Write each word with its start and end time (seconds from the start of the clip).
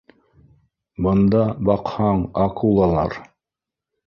Бында, 1.07 1.41
баҡһаң, 1.69 2.25
акулалар 2.47 3.21